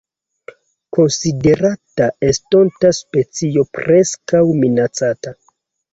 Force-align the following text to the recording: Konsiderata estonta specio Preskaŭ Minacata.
Konsiderata 0.97 2.07
estonta 2.29 2.93
specio 3.03 3.67
Preskaŭ 3.79 4.43
Minacata. 4.63 5.37